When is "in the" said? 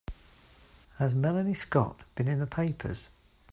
2.27-2.47